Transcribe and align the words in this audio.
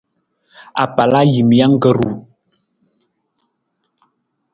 Apalajiimijang 0.83 1.75
ka 1.81 1.89
ru. 1.97 2.09